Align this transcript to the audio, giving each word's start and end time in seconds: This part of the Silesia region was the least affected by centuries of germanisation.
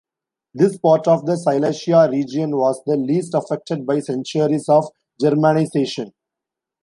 This 0.55 0.79
part 0.79 1.07
of 1.07 1.27
the 1.27 1.37
Silesia 1.37 2.09
region 2.09 2.55
was 2.57 2.81
the 2.87 2.97
least 2.97 3.35
affected 3.35 3.85
by 3.85 3.99
centuries 3.99 4.67
of 4.67 4.89
germanisation. 5.21 6.11